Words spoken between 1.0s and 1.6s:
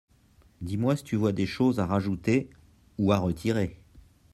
tu vois des